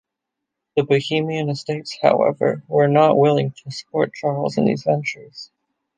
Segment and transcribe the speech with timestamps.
[0.75, 5.51] The Bohemian estates, however, were not willing to support Charles in these ventures.